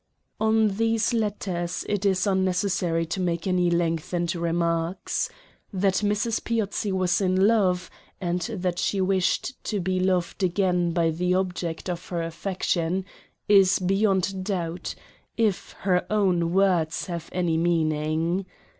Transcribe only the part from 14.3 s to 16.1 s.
doubt, if her